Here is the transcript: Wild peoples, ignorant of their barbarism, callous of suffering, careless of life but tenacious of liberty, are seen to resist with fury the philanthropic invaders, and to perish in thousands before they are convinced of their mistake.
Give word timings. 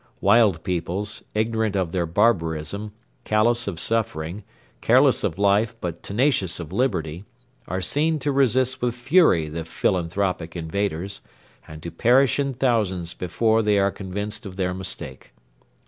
Wild 0.19 0.63
peoples, 0.63 1.21
ignorant 1.35 1.75
of 1.75 1.91
their 1.91 2.07
barbarism, 2.07 2.91
callous 3.23 3.67
of 3.67 3.79
suffering, 3.79 4.43
careless 4.81 5.23
of 5.23 5.37
life 5.37 5.75
but 5.79 6.01
tenacious 6.01 6.59
of 6.59 6.73
liberty, 6.73 7.23
are 7.67 7.81
seen 7.81 8.17
to 8.17 8.31
resist 8.31 8.81
with 8.81 8.95
fury 8.95 9.47
the 9.47 9.63
philanthropic 9.63 10.55
invaders, 10.55 11.21
and 11.67 11.83
to 11.83 11.91
perish 11.91 12.39
in 12.39 12.55
thousands 12.55 13.13
before 13.13 13.61
they 13.61 13.77
are 13.77 13.91
convinced 13.91 14.43
of 14.47 14.55
their 14.55 14.73
mistake. 14.73 15.33